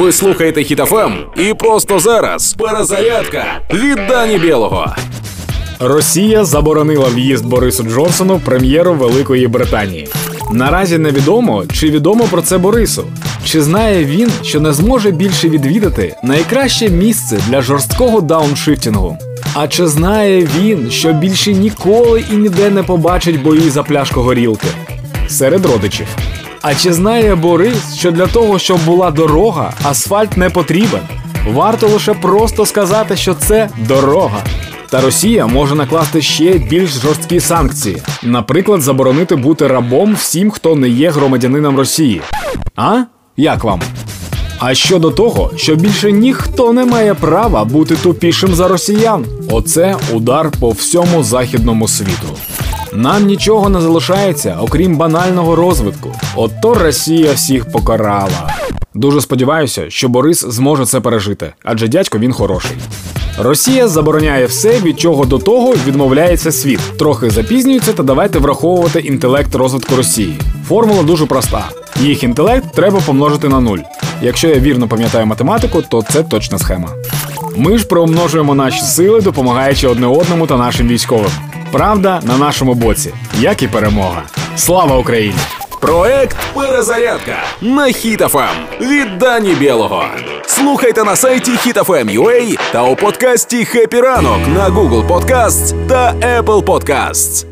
[0.00, 4.94] Ви слухаєте Хітофем і просто зараз перезарядка від Дані Білого.
[5.80, 10.08] Росія заборонила в'їзд Борису Джонсону, прем'єру Великої Британії.
[10.52, 13.04] Наразі невідомо, чи відомо про це Борису.
[13.44, 19.18] Чи знає він, що не зможе більше відвідати найкраще місце для жорсткого дауншифтінгу?
[19.54, 24.68] А чи знає він, що більше ніколи і ніде не побачить бої за пляшку горілки
[25.28, 26.06] серед родичів?
[26.62, 31.00] А чи знає Борис, що для того, щоб була дорога, асфальт не потрібен?
[31.52, 34.44] Варто лише просто сказати, що це дорога.
[34.90, 40.88] Та Росія може накласти ще більш жорсткі санкції, наприклад, заборонити бути рабом всім, хто не
[40.88, 42.22] є громадянином Росії.
[42.76, 43.02] А?
[43.36, 43.80] Як вам?
[44.58, 50.50] А щодо того, що більше ніхто не має права бути тупішим за росіян, оце удар
[50.60, 52.36] по всьому західному світу.
[52.92, 56.12] Нам нічого не залишається, окрім банального розвитку.
[56.36, 58.54] Ото Росія всіх покарала.
[58.94, 62.76] Дуже сподіваюся, що Борис зможе це пережити, адже дядько він хороший.
[63.38, 66.80] Росія забороняє все, від чого до того відмовляється світ.
[66.98, 70.40] Трохи запізнюється, та давайте враховувати інтелект розвитку Росії.
[70.68, 71.68] Формула дуже проста:
[72.00, 73.78] їх інтелект треба помножити на нуль.
[74.22, 76.88] Якщо я вірно пам'ятаю математику, то це точна схема.
[77.56, 81.30] Ми ж примножуємо наші сили, допомагаючи одне одному та нашим військовим.
[81.72, 84.22] Правда на нашому боці, як і перемога.
[84.56, 85.38] Слава Україні!
[85.80, 88.48] Проект Перезарядка на Хітофем
[88.80, 90.04] від Дані Білого.
[90.46, 97.49] Слухайте на сайті HitFM.ua та у подкасті «Хеппі ранок» на Google Podcasts та Apple Podcasts.